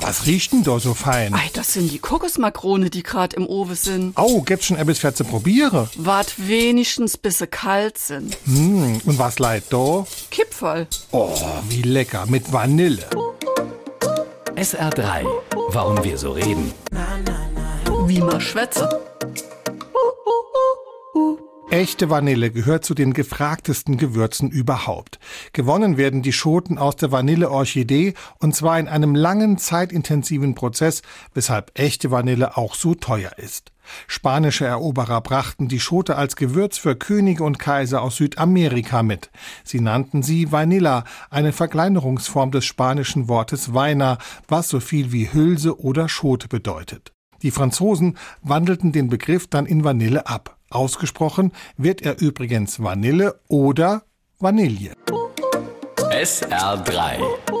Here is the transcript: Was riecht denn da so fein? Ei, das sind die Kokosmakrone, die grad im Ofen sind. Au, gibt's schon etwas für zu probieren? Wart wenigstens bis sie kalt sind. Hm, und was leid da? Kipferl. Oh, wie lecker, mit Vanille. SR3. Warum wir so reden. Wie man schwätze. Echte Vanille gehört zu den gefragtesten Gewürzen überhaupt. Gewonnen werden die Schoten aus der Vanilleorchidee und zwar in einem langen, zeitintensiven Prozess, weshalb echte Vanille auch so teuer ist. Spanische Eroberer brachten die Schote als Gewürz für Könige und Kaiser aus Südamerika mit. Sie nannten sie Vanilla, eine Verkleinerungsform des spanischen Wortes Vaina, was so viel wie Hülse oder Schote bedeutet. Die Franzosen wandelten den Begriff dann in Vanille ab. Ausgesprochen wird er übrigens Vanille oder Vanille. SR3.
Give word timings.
Was 0.00 0.26
riecht 0.26 0.52
denn 0.52 0.62
da 0.62 0.78
so 0.78 0.94
fein? 0.94 1.34
Ei, 1.34 1.50
das 1.54 1.72
sind 1.72 1.90
die 1.90 1.98
Kokosmakrone, 1.98 2.90
die 2.90 3.02
grad 3.02 3.34
im 3.34 3.46
Ofen 3.46 3.74
sind. 3.74 4.16
Au, 4.16 4.40
gibt's 4.42 4.66
schon 4.66 4.76
etwas 4.76 4.98
für 4.98 5.14
zu 5.14 5.24
probieren? 5.24 5.88
Wart 5.96 6.34
wenigstens 6.36 7.16
bis 7.16 7.38
sie 7.38 7.46
kalt 7.46 7.98
sind. 7.98 8.36
Hm, 8.44 9.00
und 9.04 9.18
was 9.18 9.38
leid 9.38 9.64
da? 9.70 10.06
Kipferl. 10.30 10.86
Oh, 11.12 11.34
wie 11.68 11.82
lecker, 11.82 12.26
mit 12.26 12.52
Vanille. 12.52 13.06
SR3. 14.56 15.26
Warum 15.70 16.02
wir 16.02 16.16
so 16.18 16.32
reden. 16.32 16.72
Wie 18.06 18.20
man 18.20 18.40
schwätze. 18.40 18.88
Echte 21.76 22.08
Vanille 22.08 22.50
gehört 22.50 22.86
zu 22.86 22.94
den 22.94 23.12
gefragtesten 23.12 23.98
Gewürzen 23.98 24.50
überhaupt. 24.50 25.18
Gewonnen 25.52 25.98
werden 25.98 26.22
die 26.22 26.32
Schoten 26.32 26.78
aus 26.78 26.96
der 26.96 27.12
Vanilleorchidee 27.12 28.14
und 28.38 28.54
zwar 28.54 28.80
in 28.80 28.88
einem 28.88 29.14
langen, 29.14 29.58
zeitintensiven 29.58 30.54
Prozess, 30.54 31.02
weshalb 31.34 31.78
echte 31.78 32.10
Vanille 32.10 32.56
auch 32.56 32.74
so 32.74 32.94
teuer 32.94 33.32
ist. 33.36 33.72
Spanische 34.06 34.64
Eroberer 34.64 35.20
brachten 35.20 35.68
die 35.68 35.78
Schote 35.78 36.16
als 36.16 36.36
Gewürz 36.36 36.78
für 36.78 36.96
Könige 36.96 37.44
und 37.44 37.58
Kaiser 37.58 38.00
aus 38.00 38.16
Südamerika 38.16 39.02
mit. 39.02 39.30
Sie 39.62 39.80
nannten 39.80 40.22
sie 40.22 40.50
Vanilla, 40.50 41.04
eine 41.28 41.52
Verkleinerungsform 41.52 42.52
des 42.52 42.64
spanischen 42.64 43.28
Wortes 43.28 43.74
Vaina, 43.74 44.16
was 44.48 44.70
so 44.70 44.80
viel 44.80 45.12
wie 45.12 45.30
Hülse 45.30 45.78
oder 45.78 46.08
Schote 46.08 46.48
bedeutet. 46.48 47.12
Die 47.42 47.50
Franzosen 47.50 48.16
wandelten 48.40 48.92
den 48.92 49.10
Begriff 49.10 49.46
dann 49.46 49.66
in 49.66 49.84
Vanille 49.84 50.26
ab. 50.26 50.55
Ausgesprochen 50.70 51.52
wird 51.76 52.02
er 52.02 52.20
übrigens 52.20 52.82
Vanille 52.82 53.40
oder 53.48 54.02
Vanille. 54.38 54.92
SR3. 56.10 57.55